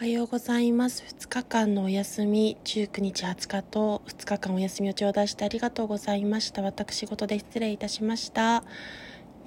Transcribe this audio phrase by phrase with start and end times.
[0.00, 1.04] おはようございます。
[1.06, 6.62] 2日間のお休み、19日20日と2日間お休みを頂戴してありがとうございました。
[6.62, 8.64] 私事で失礼いたしました。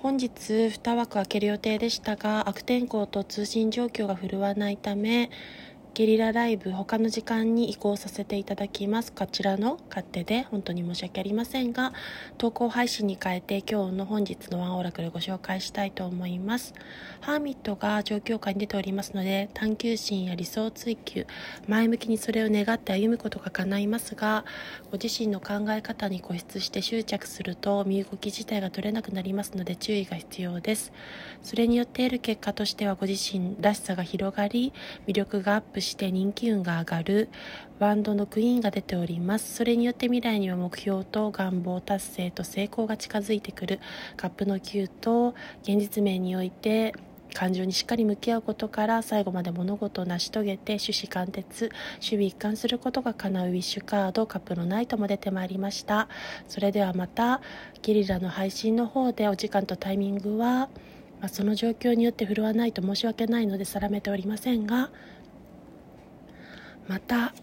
[0.03, 5.31] 本日2枠開ける予定でしたが、悪天候と通信状況が振るわないため、
[5.95, 9.11] ゲリラライブ他の時間に移行させていただきます。
[9.11, 11.93] こちらの勝手で本当に申し訳ありませんが
[12.39, 16.73] 投稿配信に変えて今日の本日のワンオーラクルご紹介したいと思います。
[17.21, 21.27] ハーミットが状況下に出ておりますので探求心や理想追求
[21.67, 24.45] 前向きにそれを願って歩むことが叶いますが
[24.89, 30.91] ご自身の考え方に固執して執着すると身動き自体が取れなくなりますので注意が必要です。
[31.43, 34.73] それによって得る結果としてはご自身らしさが広がり
[35.05, 37.29] 魅力がアップして人気運が上がる
[37.79, 39.53] バンドのクイーンが出ております。
[39.53, 43.79] それによって未来には目標と願望達成と成功が近づいてくる。
[44.17, 46.93] カップの9と現実面において
[47.33, 56.07] 感情にしっかり向き合うことから最後まで物事を成し遂げて趣旨貫徹守備一貫することが叶うウィッシュカードカップのナイトも出てまいりました。
[56.47, 57.41] それではまた
[57.81, 60.69] ゲリラの配信の方でお時間とタイミングは、
[61.19, 64.91] まあ、その状況によって振るわないと申し訳ないので定めておりませんが
[66.87, 67.33] また。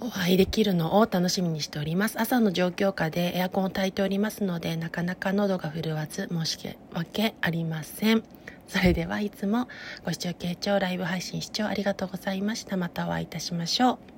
[0.00, 2.20] お会いできるのを楽しみにしております。
[2.20, 8.22] 朝の状況下でエアコンを焚いておりますのでなかなか喉が震わず申し訳ありません。
[8.68, 9.66] それではいつも
[10.04, 12.76] ご視聴傾聴ライブ配信視聴ありがとうございました。
[12.76, 14.17] またお会いいたしましょう。